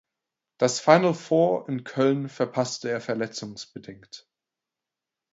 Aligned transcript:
Das 0.57 0.79
Final 0.79 1.13
Four 1.13 1.69
in 1.69 1.83
Köln 1.83 2.27
verpasste 2.27 2.89
er 2.89 3.01
verletzungsbedingt. 3.01 4.27